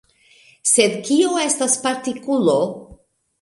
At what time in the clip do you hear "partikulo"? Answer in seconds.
1.85-2.57